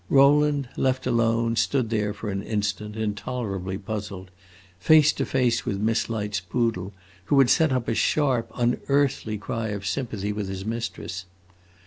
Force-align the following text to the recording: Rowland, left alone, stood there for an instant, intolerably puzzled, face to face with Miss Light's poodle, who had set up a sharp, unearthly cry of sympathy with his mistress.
Rowland, 0.09 0.67
left 0.77 1.05
alone, 1.05 1.55
stood 1.55 1.91
there 1.91 2.11
for 2.11 2.31
an 2.31 2.41
instant, 2.41 2.95
intolerably 2.95 3.77
puzzled, 3.77 4.31
face 4.79 5.13
to 5.13 5.27
face 5.27 5.63
with 5.63 5.79
Miss 5.79 6.09
Light's 6.09 6.39
poodle, 6.39 6.91
who 7.25 7.37
had 7.37 7.51
set 7.51 7.71
up 7.71 7.87
a 7.87 7.93
sharp, 7.93 8.49
unearthly 8.55 9.37
cry 9.37 9.67
of 9.67 9.85
sympathy 9.85 10.33
with 10.33 10.49
his 10.49 10.65
mistress. 10.65 11.25